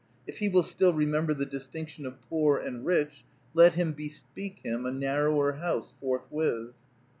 If 0.25 0.39
he 0.39 0.49
will 0.49 0.63
still 0.63 0.93
remember 0.93 1.35
the 1.35 1.45
distinction 1.45 2.07
of 2.07 2.19
poor 2.27 2.57
and 2.57 2.83
rich, 2.83 3.23
let 3.53 3.75
him 3.75 3.91
bespeak 3.93 4.61
him 4.63 4.83
a 4.87 4.91
narrower 4.91 5.51
house 5.51 5.93
forthwith. 6.01 6.73